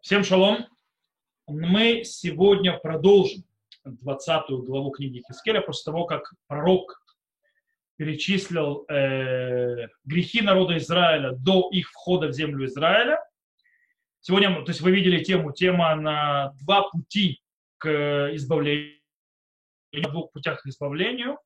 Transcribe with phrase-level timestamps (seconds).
[0.00, 0.66] Всем шалом.
[1.46, 3.44] Мы сегодня продолжим
[3.84, 7.02] 20 главу книги Хискеля после того, как пророк
[7.96, 13.20] перечислил э, грехи народа Израиля до их входа в землю Израиля.
[14.20, 17.40] Сегодня, то есть вы видели тему, тема на два пути
[17.78, 18.98] к избавлению,
[19.92, 21.38] на двух путях к избавлению.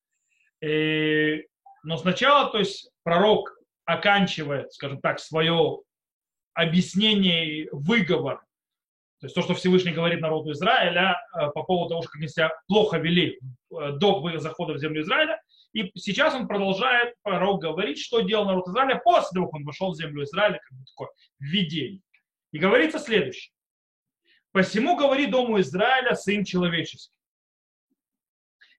[0.60, 1.42] И, э,
[1.82, 5.80] но сначала, то есть пророк оканчивает, скажем так, свое
[6.54, 8.42] объяснение, выговор,
[9.22, 12.50] то есть то, что Всевышний говорит народу Израиля э, по поводу того, что они себя
[12.66, 13.38] плохо вели
[13.70, 15.40] э, до захода в землю Израиля,
[15.72, 19.92] и сейчас он продолжает пророк говорить, что делал народ Израиля после того, как он вошел
[19.92, 22.00] в землю Израиля, как бы такое введение.
[22.50, 23.52] И говорится следующее.
[24.50, 27.14] «Посему говори дому Израиля, сын человеческий.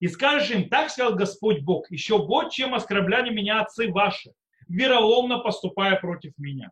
[0.01, 4.33] И скажешь им, так сказал Господь Бог, еще вот чем оскорбляли меня отцы ваши,
[4.67, 6.69] вероломно поступая против меня.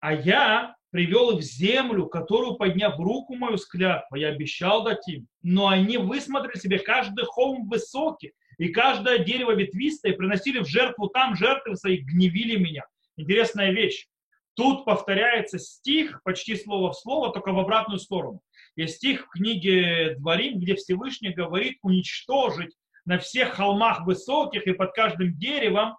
[0.00, 5.28] А я привел их в землю, которую, подняв руку мою с я обещал дать им.
[5.42, 11.36] Но они высмотрели себе каждый холм высокий и каждое дерево ветвистое, приносили в жертву там
[11.36, 12.84] жертвы свои, гневили меня.
[13.16, 14.06] Интересная вещь.
[14.54, 18.40] Тут повторяется стих почти слово в слово, только в обратную сторону.
[18.76, 22.74] Есть стих в книге Дворим, где Всевышний говорит уничтожить
[23.04, 25.96] на всех холмах высоких и под каждым деревом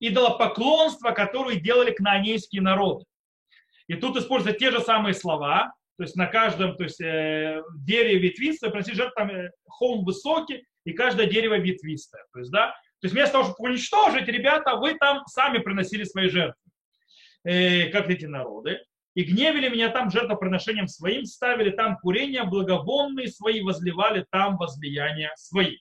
[0.00, 3.04] идолопоклонство, которое делали кнаанейские народы.
[3.86, 8.18] И тут используются те же самые слова, то есть на каждом то есть, э, дереве
[8.18, 12.24] ветвистое, приносить жертву, э, холм высокий, и каждое дерево ветвистое.
[12.32, 16.28] То есть, да, то есть вместо того, чтобы уничтожить, ребята, вы там сами приносили свои
[16.28, 16.70] жертвы,
[17.44, 18.80] э, как эти народы.
[19.14, 25.76] И гневили меня там жертвоприношением своим, ставили там курения благовонные свои, возливали там возлияния свои.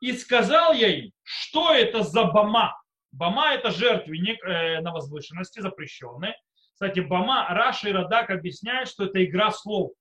[0.00, 2.80] И сказал я им, что это за бама?
[3.12, 6.34] Бама это жертвенник э, на возвышенности, запрещенный.
[6.80, 9.92] Кстати, бама, Раша и Радак объясняют, что это игра слов.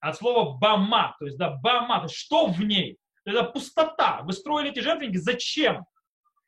[0.00, 2.98] От слова бама, то есть да, бама, то есть что в ней?
[3.24, 4.22] Это пустота.
[4.22, 5.84] Вы строили эти жертвенники, зачем?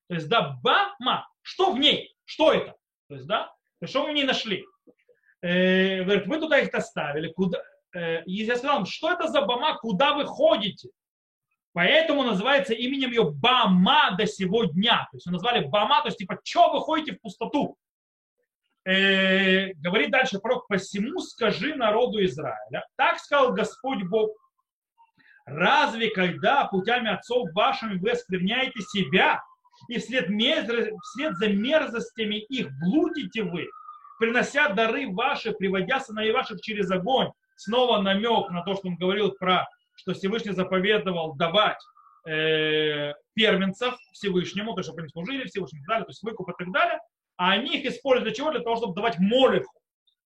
[0.09, 2.16] То есть да, бама, что в ней?
[2.25, 2.75] Что это?
[3.09, 4.65] То есть да, то что вы в ней нашли?
[5.41, 7.62] Э, говорит, вы туда их оставили, куда?
[7.94, 10.88] Э, и я сказал, что это за бама, куда вы ходите?
[11.75, 15.06] Поэтому называется именем ее Бама до сего дня.
[15.12, 17.78] То есть назвали Бама, то есть типа, что вы ходите в пустоту?
[18.84, 24.31] Э, говорит дальше пророк, посему скажи народу Израиля, так сказал Господь Бог,
[25.47, 29.43] разве когда путями отцов вашими вы оскверняете себя,
[29.88, 30.28] и вслед,
[31.03, 33.69] вслед за мерзостями их блудите вы,
[34.19, 39.32] принося дары ваши, приводя сыновей ваших через огонь, снова намек на то, что он говорил
[39.32, 39.66] про,
[39.97, 41.81] что Всевышний заповедовал давать
[42.28, 46.53] э, первенцев Всевышнему, то чтобы они служили Всевышнему и так далее, то есть выкуп и
[46.56, 46.99] так далее,
[47.37, 48.50] а они их используют для чего?
[48.50, 49.72] Для того, чтобы давать молиху,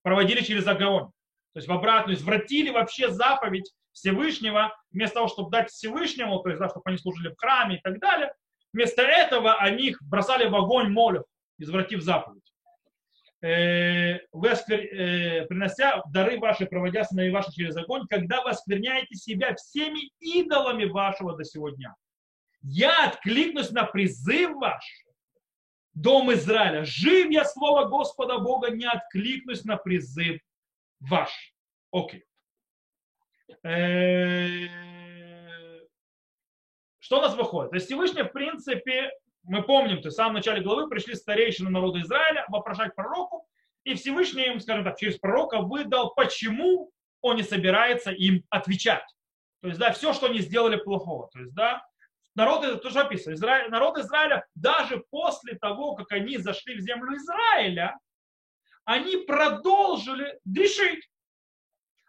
[0.01, 1.07] проводили через огонь.
[1.53, 6.59] То есть в обратную, извратили вообще заповедь Всевышнего, вместо того, чтобы дать Всевышнему, то есть,
[6.59, 8.31] да, чтобы они служили в храме и так далее,
[8.73, 11.25] вместо этого они их бросали в огонь молиху,
[11.57, 12.43] извратив заповедь.
[13.41, 14.79] Э, вы осквер...
[14.79, 20.85] э, принося дары ваши, проводя сыновей ваши через огонь, когда вы оскверняете себя всеми идолами
[20.85, 21.95] вашего до сегодня.
[22.63, 24.83] Я откликнусь на призыв ваш,
[26.01, 26.83] дом Израиля.
[26.85, 30.39] Жив я слово Господа Бога, не откликнусь на призыв
[30.99, 31.31] ваш.
[31.91, 32.23] Окей.
[33.63, 34.67] Э,
[36.99, 37.71] что у нас выходит?
[37.71, 39.11] То есть Всевышний, в принципе,
[39.43, 43.47] мы помним, то есть в самом начале главы пришли старейшины народа Израиля вопрошать пророку,
[43.83, 46.91] и Всевышний им, скажем так, через пророка выдал, почему
[47.21, 49.05] он не собирается им отвечать.
[49.61, 51.29] То есть, да, все, что они сделали плохого.
[51.31, 51.81] То есть, да,
[52.37, 57.17] народ, это тоже описано, Израиль, народ Израиля даже после того, как они зашли в землю
[57.17, 57.97] Израиля,
[58.85, 61.09] они продолжили грешить.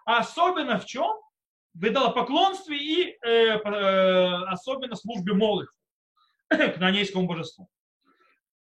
[0.04, 1.10] Особенно в чем?
[1.74, 5.74] В идолопоклонстве и э, э, особенно службе молых
[6.48, 7.68] к нанейскому божеству.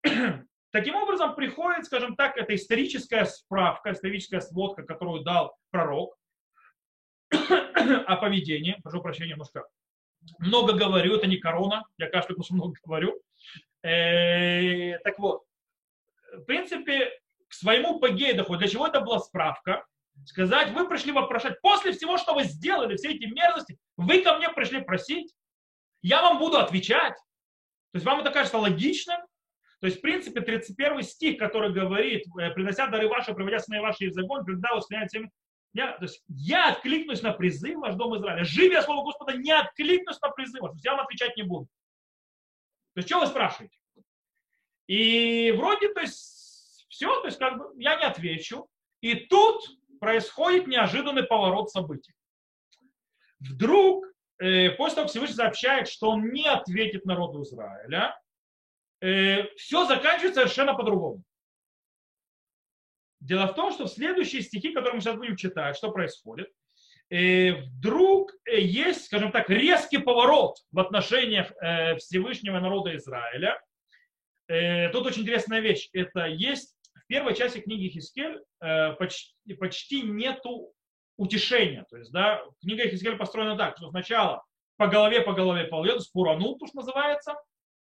[0.72, 6.16] Таким образом, приходит, скажем так, это историческая справка, историческая сводка, которую дал пророк
[7.32, 9.64] о поведении, прошу прощения, немножко
[10.40, 13.20] много говорю, это не корона, я кажется, потому что много говорю.
[13.84, 15.44] Э, так вот,
[16.34, 17.12] в принципе,
[17.48, 18.62] к своему погею доходит.
[18.62, 19.86] Для чего это была справка?
[20.26, 24.50] Сказать, вы пришли вопрошать, после всего, что вы сделали, все эти мерзости, вы ко мне
[24.50, 25.34] пришли просить,
[26.02, 27.16] я вам буду отвечать.
[27.92, 29.20] То есть вам это кажется логичным?
[29.80, 34.06] То есть, в принципе, 31 стих, который говорит, «Э, принося дары ваши, приводя сны ваши
[34.06, 35.30] из огонь, когда вы всеми
[35.74, 38.44] я, то есть, я откликнусь на призыв ваш дом Израиля.
[38.44, 40.78] Живи я слово Господа, не откликнусь на призыв ваш.
[40.84, 41.66] Я вам отвечать не буду.
[42.94, 43.78] То есть, что вы спрашиваете?
[44.88, 48.68] И вроде, то есть, все, то есть, как бы, я не отвечу.
[49.02, 49.64] И тут
[50.00, 52.14] происходит неожиданный поворот событий.
[53.40, 54.06] Вдруг,
[54.40, 58.16] э, после того, как Всевышний сообщает, что он не ответит народу Израиля,
[59.02, 61.24] э, все заканчивается совершенно по-другому.
[63.24, 66.50] Дело в том, что в следующие стихи, которые мы сейчас будем читать, что происходит,
[67.10, 73.60] э, вдруг э, есть, скажем так, резкий поворот в отношениях э, Всевышнего народа Израиля.
[74.92, 75.90] Тут очень интересная вещь.
[75.94, 78.42] Это есть в первой части книги Хискель
[79.00, 80.74] почти, почти нету
[81.16, 81.86] утешения.
[81.90, 84.44] То есть, да, книга Хискель построена так, что сначала
[84.76, 87.36] по голове, по голове, по голове, спуранут, что называется,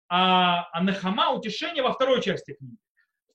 [0.08, 2.78] а, а нахама, утешение во второй части книги.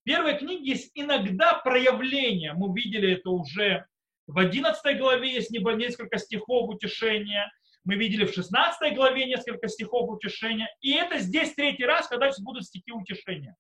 [0.04, 3.86] Первой книге есть иногда проявление, мы видели это уже
[4.26, 7.50] в 11 главе есть несколько стихов утешения,
[7.84, 12.64] мы видели в 16 главе несколько стихов утешения, и это здесь третий раз, когда будут
[12.64, 13.56] стихи утешения.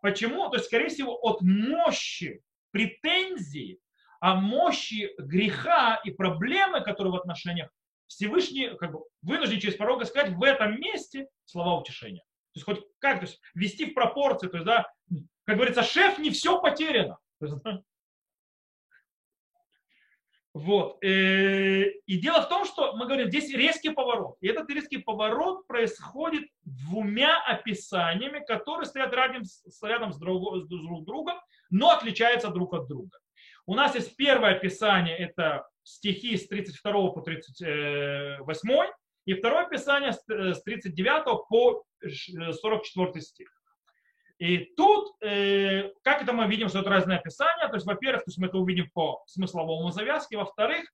[0.00, 0.48] Почему?
[0.48, 3.78] То есть, скорее всего, от мощи претензий,
[4.20, 7.70] а мощи греха и проблемы, которые в отношениях
[8.06, 12.22] Всевышний как бы, вынужден через порога сказать в этом месте слова утешения.
[12.52, 14.90] То есть хоть как, то есть вести в пропорции, то есть, да,
[15.50, 17.18] как говорится, шеф, не все потеряно.
[20.52, 20.98] Вот.
[21.04, 24.36] Э, и дело в том, что мы говорим, здесь резкий поворот.
[24.40, 29.44] И этот резкий поворот происходит двумя описаниями, которые стоят рядом,
[29.84, 31.38] рядом с, друг, с друг другом,
[31.70, 33.16] но отличаются друг от друга.
[33.64, 38.70] У нас есть первое описание, это стихи с 32 по 38,
[39.26, 43.59] и второе описание с 39 по 44 стих.
[44.40, 47.68] И тут, э, как это мы видим, что это разные описания.
[47.68, 50.38] То есть, во-первых, то есть мы это увидим по смысловому завязке.
[50.38, 50.90] Во-вторых,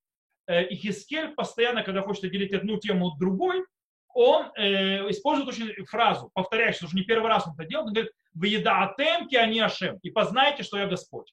[0.49, 3.65] э, Ихискель постоянно, когда хочет отделить одну тему от другой,
[4.15, 8.13] он э, использует очень фразу, повторяющую, уже не первый раз он это делает, он говорит,
[8.35, 11.33] вы еда атемки, а не ашем, и познайте, что я Господь.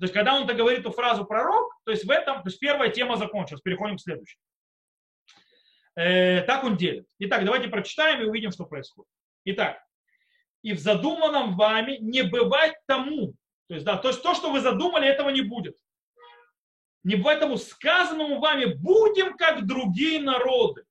[0.00, 2.58] То есть, когда он это говорит эту фразу пророк, то есть в этом, то есть
[2.58, 4.38] первая тема закончилась, переходим к следующей.
[5.94, 7.06] Э, так он делит.
[7.20, 9.08] Итак, давайте прочитаем и увидим, что происходит.
[9.44, 9.83] Итак,
[10.64, 13.34] и в задуманном вами не бывать тому.
[13.68, 15.76] То есть, да, то есть то, что вы задумали, этого не будет.
[17.04, 20.84] Не бывает тому сказанному вами, будем как другие народы.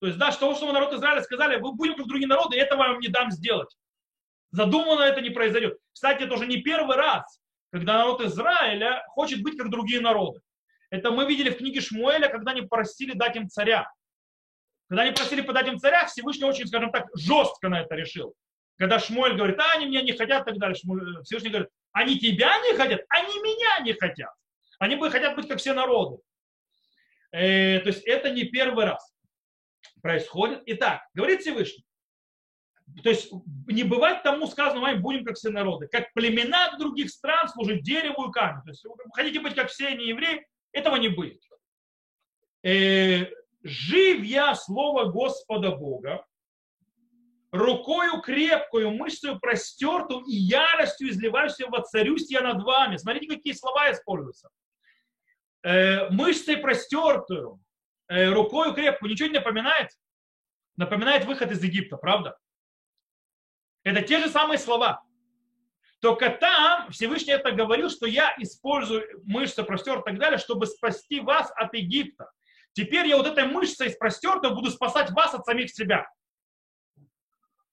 [0.00, 2.60] То есть, да, что, что вы народ Израиля сказали, вы будем как другие народы, и
[2.60, 3.72] этого я вам не дам сделать.
[4.50, 5.78] Задумано это не произойдет.
[5.92, 7.40] Кстати, это уже не первый раз,
[7.70, 10.40] когда народ Израиля хочет быть как другие народы.
[10.90, 13.88] Это мы видели в книге Шмуэля, когда они просили дать им царя.
[14.88, 18.34] Когда они просили подать им царя, Всевышний очень, скажем так, жестко на это решил.
[18.76, 22.58] Когда Шмуэль говорит, а они меня не хотят, так далее, Шмуэль, Всевышний говорит, они тебя
[22.60, 24.32] не хотят, они меня не хотят.
[24.78, 26.20] Они бы хотят быть как все народы.
[27.30, 29.14] Э, то есть это не первый раз
[30.00, 30.62] происходит.
[30.66, 31.84] Итак, говорит Всевышний,
[33.02, 33.32] то есть
[33.68, 35.86] не бывает тому сказано вами, будем как все народы.
[35.86, 38.62] Как племена других стран служат дереву и камню.
[38.64, 41.40] То есть вы хотите быть как все не евреи, этого не будет.
[42.64, 43.26] Э,
[43.62, 46.24] жив я слово Господа Бога,
[47.52, 52.96] рукою крепкую, мышцей простерту и яростью изливающую воцарюсь я над вами.
[52.96, 54.48] Смотрите, какие слова используются.
[55.62, 57.60] Э, мышцей простертую,
[58.08, 59.12] э, рукою крепкую.
[59.12, 59.90] Ничего не напоминает?
[60.76, 62.36] Напоминает выход из Египта, правда?
[63.84, 65.02] Это те же самые слова.
[66.00, 71.20] Только там Всевышний это говорил, что я использую мышцы простер и так далее, чтобы спасти
[71.20, 72.32] вас от Египта.
[72.72, 76.08] Теперь я вот этой мышцей простертой буду спасать вас от самих себя.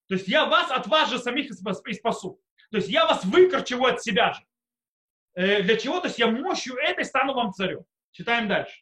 [0.10, 2.42] То есть я вас от вас же самих и спасу.
[2.72, 4.42] То есть я вас выкорчеву от себя же.
[5.36, 6.00] Э, для чего?
[6.00, 7.86] То есть я мощью этой стану вам царем.
[8.12, 8.82] Читаем дальше.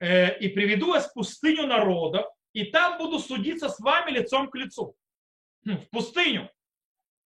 [0.00, 4.54] Э, и приведу вас в пустыню народов, и там буду судиться с вами лицом к
[4.54, 4.94] лицу.
[5.64, 6.50] Хм, в пустыню.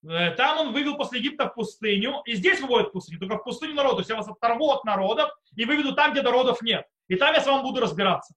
[0.04, 3.44] Э, там он вывел после Египта в пустыню, и здесь выводит в пустыню, только в
[3.44, 3.96] пустыню народу.
[3.96, 6.86] То есть я вас оторву от народов и выведу там, где народов нет.
[7.08, 8.32] И там я с вами буду разбираться.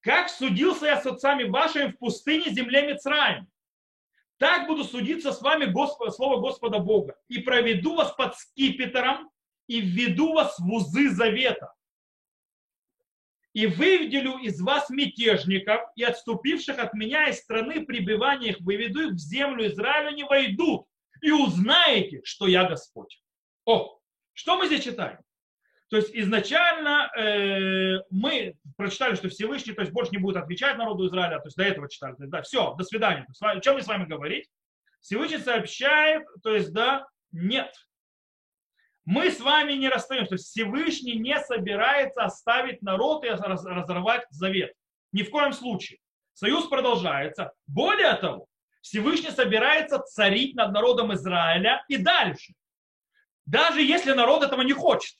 [0.00, 3.48] Как судился я с отцами вашими в пустыне земле Мицраем,
[4.38, 7.14] так буду судиться с вами Господа, слово Господа Бога.
[7.28, 9.30] И проведу вас под скипетром
[9.66, 11.74] и введу вас в узы завета.
[13.52, 19.12] И выведелю из вас мятежников и отступивших от меня из страны пребывания их, выведу их
[19.14, 20.86] в землю Израиля, не войдут.
[21.20, 23.20] И узнаете, что я Господь.
[23.66, 24.00] О,
[24.32, 25.18] что мы здесь читаем?
[25.90, 31.08] То есть изначально э, мы прочитали, что Всевышний, то есть больше не будет отвечать народу
[31.08, 33.24] Израиля, то есть до этого читали, то есть, да, все, до свидания.
[33.24, 34.48] То есть, о чем мне с вами говорить?
[35.00, 37.74] Всевышний сообщает, то есть, да, нет.
[39.04, 40.28] Мы с вами не расстаемся.
[40.28, 44.72] То есть Всевышний не собирается оставить народ и разорвать завет.
[45.10, 45.98] Ни в коем случае.
[46.34, 47.52] Союз продолжается.
[47.66, 48.46] Более того,
[48.82, 52.52] Всевышний собирается царить над народом Израиля и дальше.
[53.46, 55.16] Даже если народ этого не хочет.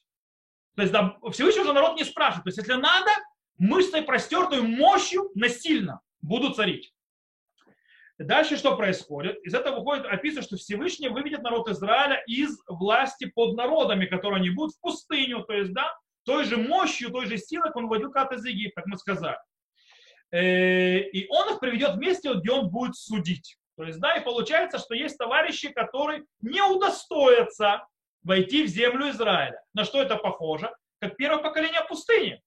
[0.76, 2.44] То есть да, Всевышний уже народ не спрашивает.
[2.44, 3.10] То есть если надо,
[3.58, 6.92] мышцей простертой мощью насильно будут царить.
[8.18, 9.42] Дальше что происходит?
[9.44, 14.50] Из этого выходит, описывает, что Всевышний выведет народ Израиля из власти под народами, которые они
[14.50, 15.90] будут в пустыню, то есть, да,
[16.24, 19.38] той же мощью, той же силой, как он вводил когда-то из Египта, как мы сказали.
[20.32, 23.56] Э, и он их приведет вместе, где он будет судить.
[23.76, 27.86] То есть, да, и получается, что есть товарищи, которые не удостоятся
[28.22, 29.62] войти в землю Израиля.
[29.74, 30.74] На что это похоже?
[31.00, 32.42] Как первое поколение пустыни.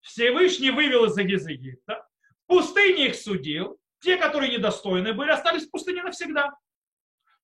[0.00, 2.06] Всевышний вывел из Египта,
[2.44, 6.56] в пустыне их судил, те, которые недостойны были, остались в пустыне навсегда.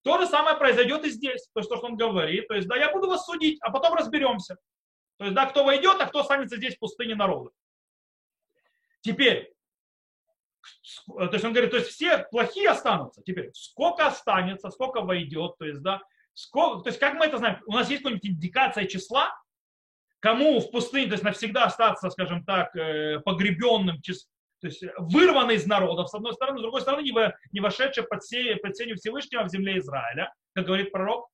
[0.03, 1.49] То же самое произойдет и здесь.
[1.53, 2.47] То есть то, что он говорит.
[2.49, 4.57] То есть, да, я буду вас судить, а потом разберемся.
[5.17, 7.51] То есть, да, кто войдет, а кто останется здесь в пустыне народа.
[9.01, 9.55] Теперь,
[11.07, 13.23] то есть он говорит, то есть все плохие останутся.
[13.23, 16.03] Теперь, сколько останется, сколько войдет, то есть, да,
[16.35, 17.61] сколько, то есть как мы это знаем?
[17.67, 19.33] У нас есть какая-нибудь индикация числа,
[20.21, 25.67] кому в пустыне, то есть навсегда остаться, скажем так, э, погребенным, то есть вырванный из
[25.67, 27.03] народов, с одной стороны, с другой стороны,
[27.53, 31.29] не вошедший под, се, под сенью Всевышнего в земле Израиля, как говорит пророк.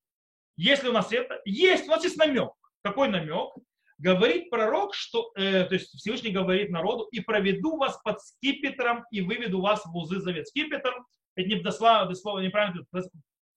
[0.57, 2.51] Если у нас это, есть, у нас есть намек.
[2.83, 3.51] Какой намек?
[3.99, 9.21] Говорит пророк, что, э, то есть Всевышний говорит народу, и проведу вас под скипетром и
[9.21, 10.49] выведу вас в узы завет.
[10.49, 10.93] Скипетр,
[11.37, 12.85] это не дословно, дословно неправильно,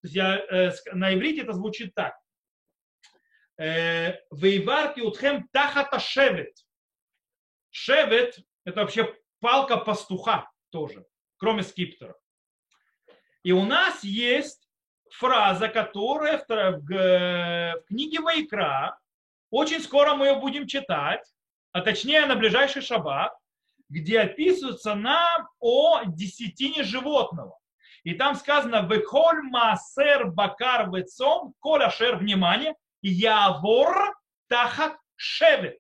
[0.04, 2.16] есть я, э, на иврите это звучит так.
[3.58, 6.56] Э, Вейварки утхем тахата шевет.
[7.70, 11.06] Шевет– это вообще палка пастуха тоже,
[11.38, 12.16] кроме скиптера.
[13.44, 14.70] И у нас есть
[15.10, 19.00] фраза, которая в, в книге Вайкра,
[19.50, 21.26] очень скоро мы ее будем читать,
[21.72, 23.34] а точнее на ближайший шаббат,
[23.90, 27.60] где описывается нам о десятине животного.
[28.04, 34.16] И там сказано «Вехоль маасер бакар вецом, коля шер, внимание, явор
[34.50, 35.80] тахат шевет».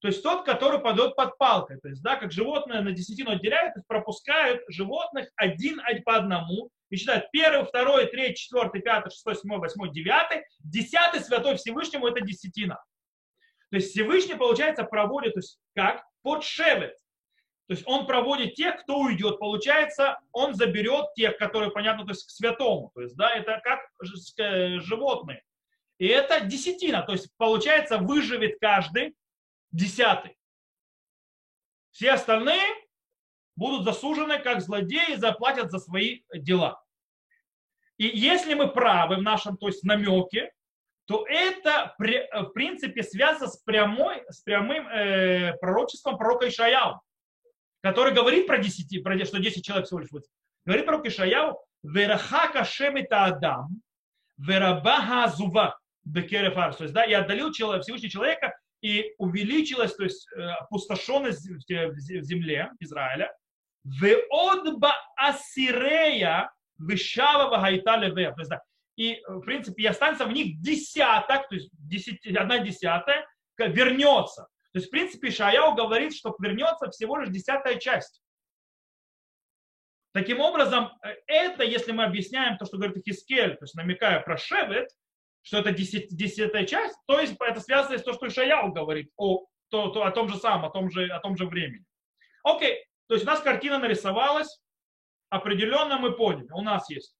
[0.00, 1.80] То есть тот, который падет под палкой.
[1.80, 6.70] То есть, да, как животное на десятину отделяют, то есть пропускают животных один по одному
[6.90, 10.44] и считают первый, второй, третий, четвертый, пятый, шестой, седьмой, восьмой, девятый.
[10.60, 12.82] Десятый святой Всевышнему это десятина.
[13.70, 16.04] То есть Всевышний, получается, проводит, то есть как?
[16.22, 16.96] Под шевет.
[17.68, 19.38] То есть он проводит тех, кто уйдет.
[19.40, 22.92] Получается, он заберет тех, которые, понятно, то есть к святому.
[22.94, 25.42] То есть, да, это как животные.
[25.98, 27.02] И это десятина.
[27.02, 29.16] То есть, получается, выживет каждый,
[29.72, 30.36] десятый.
[31.90, 32.62] Все остальные
[33.56, 36.80] будут засужены как злодеи и заплатят за свои дела.
[37.96, 40.52] И если мы правы в нашем то есть, намеке,
[41.06, 47.00] то это в принципе связано с, прямой, с прямым э, пророчеством пророка Ишаяу,
[47.86, 50.24] который говорит про 10, про, что 10 человек всего лишь будет.
[50.64, 53.80] Говорит пророк Ишаяу, «Верахака шемита адам,
[54.38, 56.78] верабаха зува бекерефарс».
[56.78, 62.22] То есть, да, и отдалил человек, Всевышний человека и увеличилась, то есть э, опустошенность в
[62.22, 63.32] земле Израиля.
[63.84, 68.34] Веодба асирея вышава гайта левер.
[68.34, 68.60] То есть, да,
[68.96, 73.26] и, в принципе, и останется в них десяток, то есть десять, одна десятая,
[73.58, 74.48] вернется.
[74.76, 78.20] То есть, в принципе, Шаяу говорит, что вернется всего лишь десятая часть.
[80.12, 84.36] Таким образом, э, это, если мы объясняем то, что говорит Хискель, то есть намекая про
[84.36, 84.90] Шевет,
[85.40, 89.88] что это десятая часть, то есть это связано с тем, что Ишаяу говорит о, то,
[89.88, 91.86] то, о том же самом, о том же, о том же времени.
[92.44, 94.60] Окей, то есть у нас картина нарисовалась,
[95.30, 97.16] определенно мы поняли, у нас есть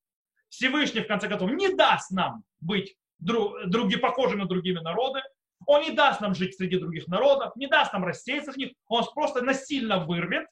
[0.51, 5.23] Всевышний, в конце концов, не даст нам быть друг, други, похожими на другими народы,
[5.67, 9.05] он не даст нам жить среди других народов, не даст нам рассеяться в них, он
[9.15, 10.47] просто насильно вырвет,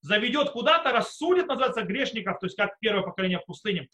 [0.00, 3.88] заведет куда-то, рассудит, называется, грешников, то есть как первое поколение в пустыне,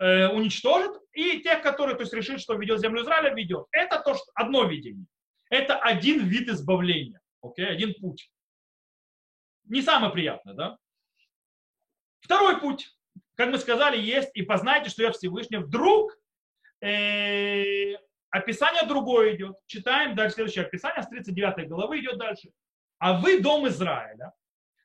[0.00, 3.66] Э, уничтожит, и тех, которые то есть, решит, что ведет землю Израиля, ведет.
[3.70, 5.06] Это то, что одно видение.
[5.50, 7.20] Это один вид избавления.
[7.44, 7.64] Okay?
[7.64, 8.28] Один путь.
[9.64, 10.78] Не самый приятный, да?
[12.20, 12.90] Второй путь.
[13.36, 15.58] Как мы сказали, есть, и познайте, что я Всевышний.
[15.58, 16.12] Вдруг
[16.80, 17.94] э,
[18.34, 19.56] описание другое идет.
[19.66, 22.50] Читаем дальше следующее описание, с 39 главы идет дальше.
[22.98, 24.32] А вы, дом Израиля,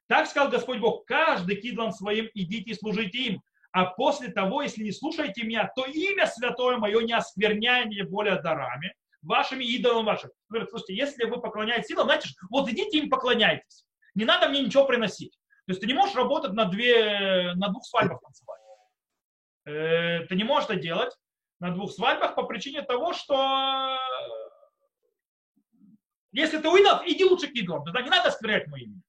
[0.08, 3.42] так сказал Господь Бог, каждый кидлом своим идите и служите им,
[3.72, 8.40] а после того, если не слушаете меня, то имя святое мое не оскверняя мне более
[8.40, 10.30] дарами, вашими идолами вашим.
[10.50, 13.86] Говорит, слушайте, если вы поклоняетесь идолам, знаете, вот идите им поклоняйтесь.
[14.14, 15.34] Не надо мне ничего приносить.
[15.66, 18.62] То есть ты не можешь работать на, две, на двух свадьбах танцевать.
[19.66, 21.14] Э, ты не можешь это делать
[21.60, 23.98] на двух свадьбах по причине того, что
[26.32, 27.84] если ты у идолов, иди лучше к идолам.
[27.84, 29.02] Тогда не надо осквернять мое имя.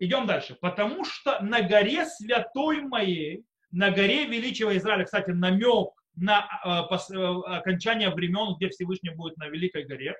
[0.00, 0.56] идем дальше.
[0.60, 7.56] Потому что на горе святой моей, на горе величия Израиля, кстати, намек на э, э,
[7.58, 10.16] окончание времен, где Всевышний будет на Великой горе,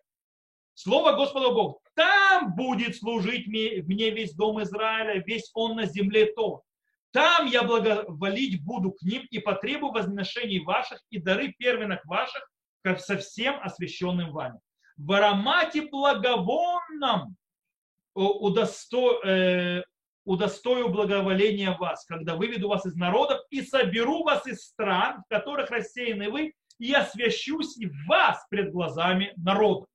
[0.75, 1.79] Слово Господа Бога.
[1.95, 6.65] Там будет служить мне весь дом Израиля, весь он на земле то.
[7.15, 12.51] Там я благоволить буду к ним и потребую возношений ваших и дары первенных ваших
[12.99, 14.59] со всем освященным вами.
[14.97, 17.37] В аромате благовонном
[18.15, 19.85] удосто, э,
[20.25, 25.71] удостою благоволения вас, когда выведу вас из народов и соберу вас из стран, в которых
[25.71, 27.79] рассеяны вы, и освящусь
[28.09, 29.87] вас пред глазами народа.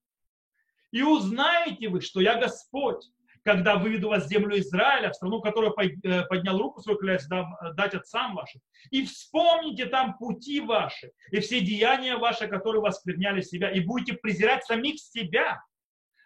[0.92, 3.04] И узнаете вы, что я Господь,
[3.44, 7.94] когда выведу вас в землю Израиля, в страну, которую э, поднял руку свою, клясть дать
[7.94, 8.62] отцам вашим.
[8.92, 14.14] И вспомните там пути ваши и все деяния ваши, которые вас предняли себя, и будете
[14.14, 15.62] презирать самих себя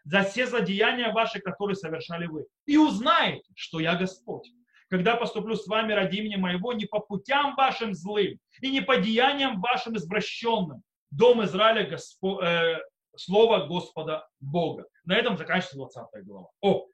[0.03, 2.46] за все злодеяния ваши, которые совершали вы.
[2.65, 4.50] И узнаете, что я Господь
[4.93, 8.98] когда поступлю с вами ради имени моего, не по путям вашим злым и не по
[8.98, 10.84] деяниям вашим извращенным.
[11.10, 12.79] Дом Израиля, Госпо, э,
[13.15, 14.86] слово Господа Бога.
[15.05, 16.50] На этом заканчивается 20 глава.
[16.62, 16.86] О,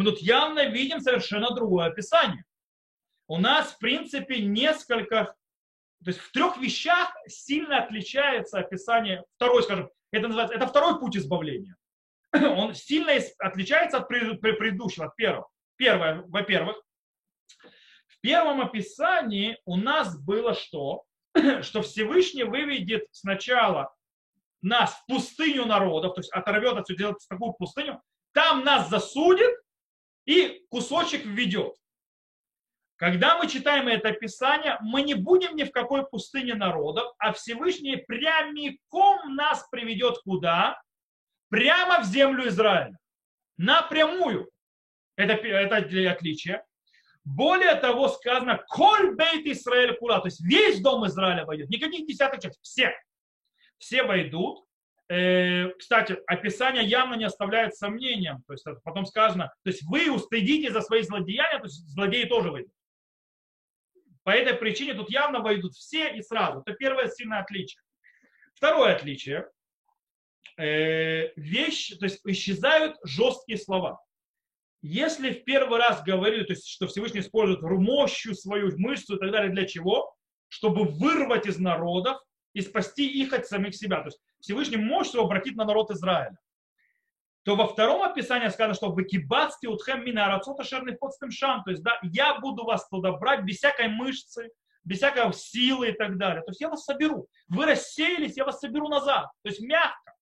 [0.00, 2.42] мы тут явно видим совершенно другое описание.
[3.28, 5.26] У нас, в принципе, несколько,
[6.02, 11.18] то есть в трех вещах сильно отличается описание, второй, скажем, это называется, это второй путь
[11.18, 11.76] избавления.
[12.32, 15.50] Он сильно отличается от предыдущего, от первого.
[15.76, 16.82] Первое, во-первых,
[18.06, 21.04] в первом описании у нас было что?
[21.60, 23.94] Что Всевышний выведет сначала
[24.62, 28.00] нас в пустыню народов, то есть оторвет отсюда, делает такую пустыню,
[28.32, 29.50] там нас засудит
[30.30, 31.74] и кусочек введет.
[32.94, 37.96] Когда мы читаем это описание, мы не будем ни в какой пустыне народов, а Всевышний
[37.96, 40.80] прямиком нас приведет куда?
[41.48, 42.96] Прямо в землю Израиля.
[43.56, 44.48] Напрямую.
[45.16, 45.76] Это, это
[46.12, 46.64] отличие.
[47.24, 52.40] Более того, сказано, коль бейт Израиль кула, то есть весь дом Израиля войдет, никаких десятых
[52.40, 52.94] частей, все
[53.78, 54.64] все войдут.
[55.10, 58.44] Э, кстати, описание явно не оставляет сомнением.
[58.46, 62.52] То есть потом сказано, то есть вы устыдите за свои злодеяния, то есть злодеи тоже
[62.52, 62.72] выйдут.
[64.22, 66.60] По этой причине тут явно войдут все и сразу.
[66.60, 67.82] Это первое сильное отличие.
[68.54, 69.48] Второе отличие.
[70.56, 74.00] Э, вещь, то есть исчезают жесткие слова.
[74.80, 79.32] Если в первый раз говорили, то есть, что Всевышний использует мощью свою мышцу и так
[79.32, 80.14] далее, для чего?
[80.46, 84.00] Чтобы вырвать из народов и спасти их от самих себя.
[84.00, 86.38] То есть Всевышний мощь его обратить на народ Израиля.
[87.42, 91.62] То во втором описании сказано, что вы кибацки утхем мина арацота шерных подстым шам.
[91.64, 94.50] То есть, да, я буду вас туда брать без всякой мышцы,
[94.84, 96.42] без всякой силы и так далее.
[96.42, 97.28] То есть я вас соберу.
[97.48, 99.26] Вы рассеялись, я вас соберу назад.
[99.42, 100.14] То есть мягко.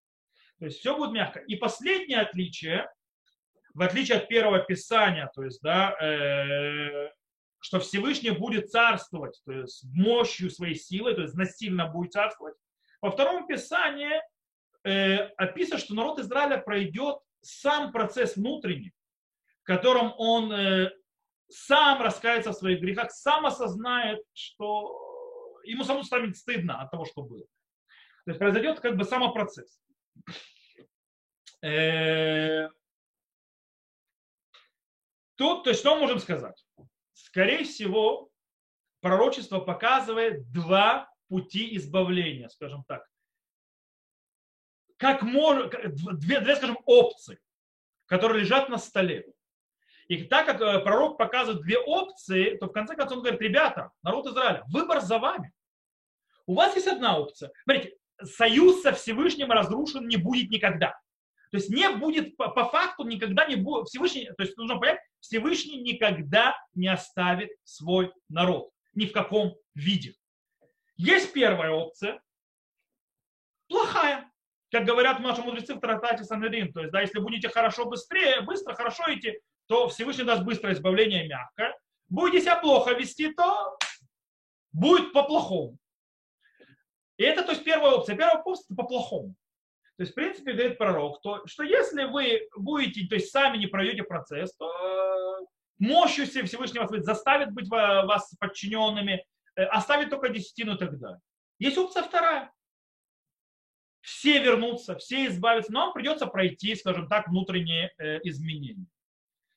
[0.59, 1.41] То есть все будет мягко.
[1.41, 2.89] И последнее отличие,
[3.75, 7.11] в отличие от первого писания, то есть, да, э,
[7.61, 12.55] что Всевышний будет царствовать, то есть мощью своей силы, то есть насильно будет царствовать.
[13.01, 14.23] Во втором Писании
[14.85, 18.93] э, описано, что народ Израиля пройдет сам процесс внутренний,
[19.63, 20.91] в котором он э,
[21.49, 27.23] сам раскается в своих грехах, сам осознает, что ему самому станет стыдно от того, что
[27.23, 27.45] было.
[28.25, 29.81] То есть произойдет как бы самопроцесс.
[31.63, 32.69] Э,
[35.37, 36.65] тут, то есть что можем сказать?
[37.29, 38.31] Скорее всего,
[39.01, 43.05] пророчество показывает два пути избавления, скажем так.
[44.97, 47.39] Как можно, две, две, скажем, опции,
[48.07, 49.27] которые лежат на столе.
[50.09, 53.93] И так как э, пророк показывает две опции, то в конце концов он говорит, ребята,
[54.03, 55.53] народ Израиля, выбор за вами.
[56.47, 57.53] У вас есть одна опция.
[57.65, 60.99] Смотрите, союз со Всевышним разрушен не будет никогда.
[61.51, 65.01] То есть не будет, по, по факту никогда не будет, Всевышний, то есть нужно понять,
[65.21, 68.71] Всевышний никогда не оставит свой народ.
[68.95, 70.15] Ни в каком виде.
[70.97, 72.21] Есть первая опция,
[73.69, 74.31] плохая.
[74.71, 76.73] Как говорят наши мудрецы в Таратате Санерин.
[76.73, 81.27] То есть, да, если будете хорошо быстрее, быстро, хорошо идти, то Всевышний даст быстрое избавление
[81.27, 81.75] мягко.
[82.09, 83.79] Будете себя плохо вести, то
[84.73, 85.79] будет по-плохому.
[87.17, 88.17] И это, то есть, первая опция.
[88.17, 89.35] Первая опция по-плохому.
[89.99, 93.67] То есть, в принципе, говорит пророк, то, что если вы будете, то есть сами не
[93.67, 95.45] пройдете процесс, то
[95.81, 101.19] мощью Всевышнего заставит быть вас подчиненными, э, оставит только десятину и так далее.
[101.59, 102.53] Есть опция вторая.
[104.01, 108.87] Все вернутся, все избавятся, но вам придется пройти, скажем так, внутренние э, изменения.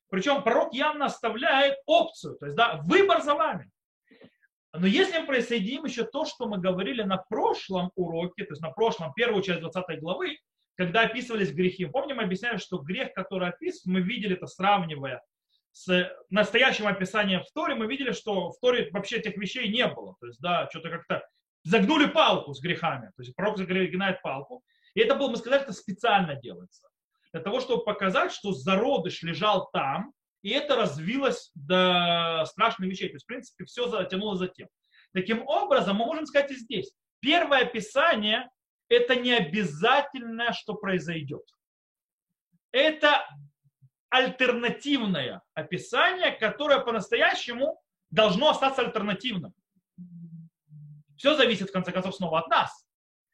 [0.10, 3.70] Причем пророк явно оставляет опцию, то есть да, выбор за вами.
[4.74, 8.72] Но если мы присоединим еще то, что мы говорили на прошлом уроке, то есть на
[8.72, 10.38] прошлом, первую часть 20 главы,
[10.76, 11.86] когда описывались грехи.
[11.86, 15.22] Помним, мы объясняли, что грех, который описан, мы видели это, сравнивая
[15.74, 20.16] с настоящим описанием в Торе, мы видели, что в Торе вообще этих вещей не было.
[20.20, 21.24] То есть, да, что-то как-то
[21.64, 23.08] загнули палку с грехами.
[23.16, 24.64] То есть пророк загинает палку.
[24.94, 26.88] И это было, мы сказали, это специально делается.
[27.32, 33.10] Для того, чтобы показать, что зародыш лежал там, и это развилось до страшных вещей.
[33.10, 34.68] То есть, в принципе, все затянуло за тем.
[35.14, 36.94] Таким образом, мы можем сказать и здесь.
[37.20, 38.50] Первое описание–
[38.90, 41.44] это не обязательно, что произойдет.
[42.72, 43.28] Это
[44.10, 49.54] альтернативное описание, которое по-настоящему должно остаться альтернативным.
[51.18, 52.88] Все зависит, в конце концов, снова от нас.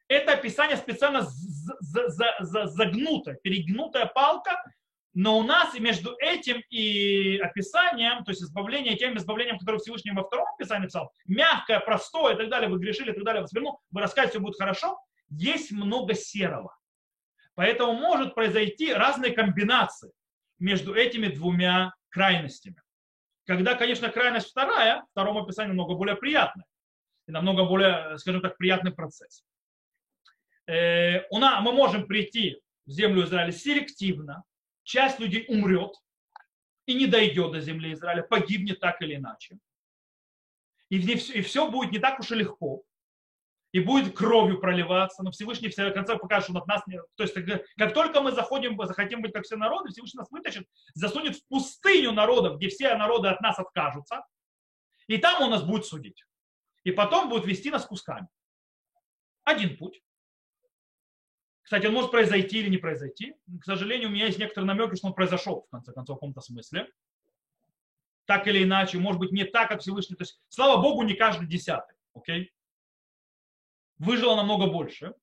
[0.10, 1.26] Это описание специально
[2.42, 4.62] загнутое, перегнутая палка,
[5.20, 10.12] но у нас и между этим и описанием, то есть избавление тем избавлением, которое Всевышний
[10.12, 13.52] во втором описании писал, мягкое, простое и так далее, вы грешили и так далее, вас
[13.52, 15.00] верну, вы рассказать, все будет хорошо,
[15.30, 16.78] есть много серого.
[17.56, 20.12] Поэтому может произойти разные комбинации
[20.60, 22.80] между этими двумя крайностями.
[23.48, 26.68] Когда, конечно, крайность вторая, в втором описании намного более приятная.
[27.26, 29.44] И намного более, скажем так, приятный процесс.
[30.68, 34.44] Э, у нас, мы можем прийти в землю Израиля селективно,
[34.88, 35.94] часть людей умрет
[36.86, 39.60] и не дойдет до земли Израиля, погибнет так или иначе.
[40.90, 42.84] И, и все будет не так уж и легко.
[43.74, 47.00] И будет кровью проливаться, но Всевышний в конце покажет, что над нас не...
[47.16, 47.36] То есть,
[47.78, 52.14] как только мы заходим, захотим быть как все народы, Всевышний нас вытащит, засунет в пустыню
[52.14, 54.26] народов, где все народы от нас откажутся,
[55.08, 56.24] и там он нас будет судить.
[56.86, 58.30] И потом будет вести нас кусками.
[59.44, 60.02] Один путь.
[61.68, 63.36] Кстати, он может произойти или не произойти.
[63.60, 66.40] К сожалению, у меня есть некоторые намеки, что он произошел, в конце концов, в каком-то
[66.40, 66.88] смысле.
[68.24, 70.16] Так или иначе, может быть, не так, как Всевышний.
[70.16, 71.98] То есть, слава Богу, не каждый десятый.
[72.14, 72.54] Окей?
[73.98, 75.14] Выжило намного больше.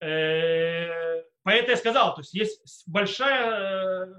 [0.00, 4.14] Э, поэтому я сказал, то есть есть большая э,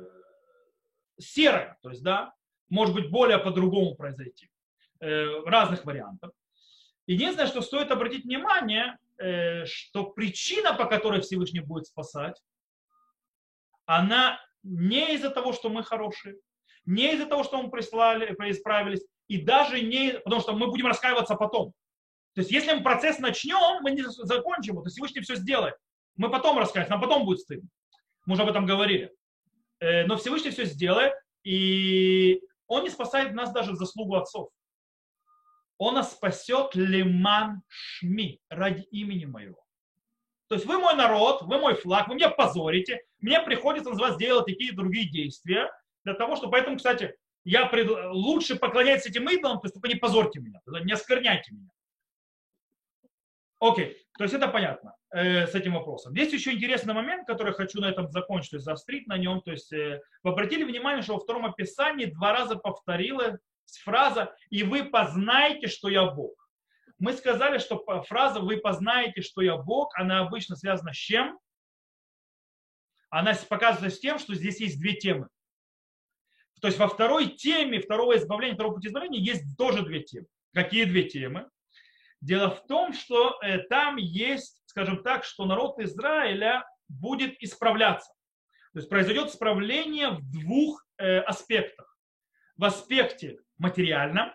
[1.19, 2.34] серая, то есть, да,
[2.69, 4.50] может быть, более по-другому произойти.
[5.02, 6.32] Э, разных вариантов.
[7.08, 12.41] Единственное, что стоит обратить внимание, что причина, по которой Всевышний будет спасать,
[13.86, 16.36] она не из-за того, что мы хорошие,
[16.86, 21.36] не из-за того, что мы прислали, исправились, и даже не, потому что мы будем раскаиваться
[21.36, 21.73] потом.
[22.34, 25.75] То есть, если мы процесс начнем, мы не закончим его, то Всевышний все сделает.
[26.17, 27.69] Мы потом раскаемся, нам потом будет стыдно.
[28.25, 29.12] Мы уже об этом говорили.
[29.80, 34.49] Э, но Всевышний все сделает, и он не спасает нас даже в заслугу отцов
[35.78, 39.64] он нас спасет лиман шми, ради имени моего.
[40.48, 44.18] То есть вы мой народ, вы мой флаг, вы меня позорите, мне приходится на вас
[44.18, 45.72] делать такие другие действия,
[46.04, 47.90] для того, чтобы, поэтому, кстати, я пред...
[48.12, 51.70] лучше поклоняться этим идолам, то есть только не позорьте меня, не оскверняйте меня.
[53.60, 56.14] Окей, то есть это понятно э, с этим вопросом.
[56.14, 59.42] Есть еще интересный момент, который хочу на этом закончить, то есть заострить на нем.
[59.42, 63.40] То есть э, вы обратили внимание, что во втором описании два раза повторила
[63.84, 66.34] фраза «и вы познаете, что я Бог».
[66.97, 71.39] Мы сказали, что фраза «вы познаете, что я Бог», она обычно связана с чем?
[73.10, 75.28] Она показывает с тем, что здесь есть две темы.
[76.62, 80.28] То есть во второй теме второго избавления, второго пути избавления есть тоже две темы.
[80.54, 81.49] Какие две темы?
[82.21, 88.12] Дело в том, что э, там есть, скажем так, что народ Израиля будет исправляться.
[88.73, 91.97] То есть произойдет исправление в двух э, аспектах.
[92.58, 94.34] В аспекте материальном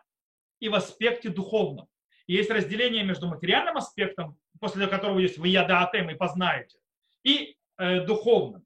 [0.60, 1.88] и в аспекте духовном.
[2.26, 6.78] И есть разделение между материальным аспектом, после которого есть вы ядатем и познаете,
[7.24, 8.64] и э, духовным.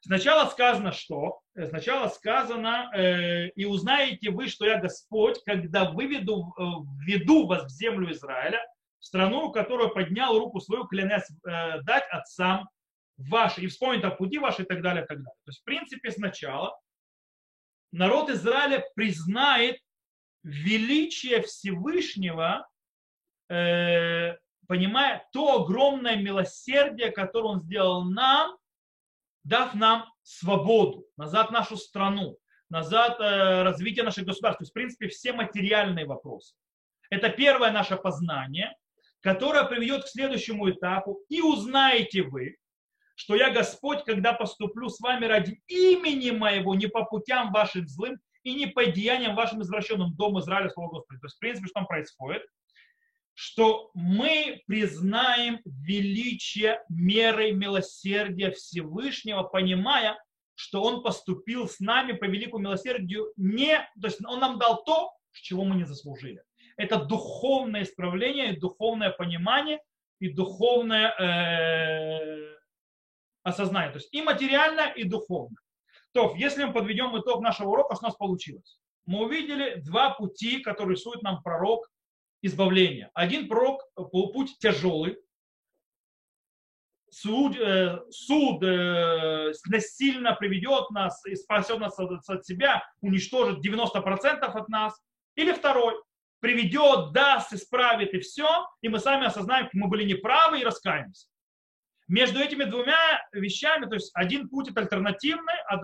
[0.00, 1.40] Сначала сказано что?
[1.54, 6.62] Э, сначала сказано, э, и узнаете вы, что я Господь, когда выведу, э,
[7.04, 8.60] введу вас в землю Израиля,
[9.00, 12.68] страну, которую поднял руку свою, клянясь э, дать отцам
[13.16, 15.34] ваши, и вспомнит о пути ваши и так далее, и так далее.
[15.44, 16.76] То есть, в принципе, сначала
[17.92, 19.78] народ Израиля признает
[20.42, 22.66] величие Всевышнего,
[23.48, 28.56] э, понимая то огромное милосердие, которое Он сделал нам,
[29.44, 34.58] дав нам свободу, назад нашу страну, назад э, развитие наших государств.
[34.58, 36.54] То есть, в принципе, все материальные вопросы.
[37.10, 38.76] Это первое наше познание,
[39.20, 41.20] которое приведет к следующему этапу.
[41.28, 42.56] И узнаете вы,
[43.18, 48.20] что я Господь, когда поступлю с вами ради имени моего, не по путям вашим злым
[48.44, 51.18] и не по деяниям вашим извращенным, дом Израиля, слова Господа.
[51.18, 52.42] То есть, в принципе, что там происходит?
[53.34, 60.16] Что мы признаем величие меры милосердия Всевышнего, понимая,
[60.54, 65.10] что Он поступил с нами по великому милосердию не, то есть Он нам дал то,
[65.32, 66.40] чего мы не заслужили.
[66.76, 69.80] Это духовное исправление, духовное понимание
[70.20, 72.57] и духовное э,
[73.48, 73.92] осознание.
[73.92, 75.56] То есть и материально, и духовно.
[76.12, 78.78] То, если мы подведем итог нашего урока, что у нас получилось?
[79.06, 81.88] Мы увидели два пути, которые рисует нам пророк
[82.42, 83.10] избавления.
[83.14, 85.18] Один пророк, путь тяжелый,
[87.10, 94.40] суд, э, суд э, насильно приведет нас и спасет нас от, от себя, уничтожит 90%
[94.40, 94.94] от нас.
[95.34, 95.94] Или второй,
[96.40, 101.28] приведет, даст, исправит и все, и мы сами осознаем, что мы были неправы и раскаемся.
[102.08, 102.96] Между этими двумя
[103.32, 105.80] вещами, то есть один путь это альтернативный, а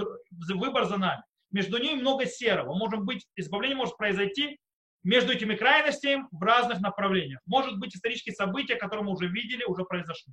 [0.54, 1.22] выбор за нами.
[1.50, 2.74] Между ними много серого.
[2.74, 4.58] Может быть, избавление может произойти
[5.04, 7.40] между этими крайностями в разных направлениях.
[7.46, 10.32] Может быть, исторические события, которые мы уже видели, уже произошли.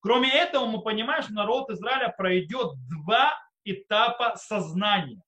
[0.00, 5.22] Кроме этого, мы понимаем, что народ Израиля пройдет два этапа сознания.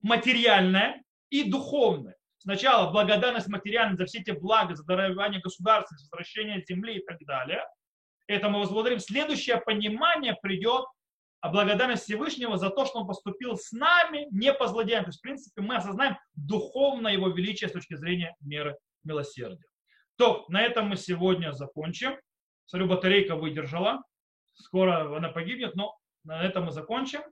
[0.00, 2.16] Материальное и духовное.
[2.38, 7.18] Сначала благодарность материальная за все эти блага, за дарование государства, за возвращение земли и так
[7.20, 7.64] далее.
[8.26, 9.00] Это мы возблагодарим.
[9.00, 10.84] Следующее понимание придет
[11.40, 15.04] о благодарность Всевышнего за то, что Он поступил с нами не по злодеям.
[15.04, 19.66] То есть, в принципе, мы осознаем духовно Его величие с точки зрения меры милосердия.
[20.16, 22.16] То, на этом мы сегодня закончим.
[22.66, 24.02] Смотрю, батарейка выдержала.
[24.54, 27.22] Скоро она погибнет, но на этом мы закончим.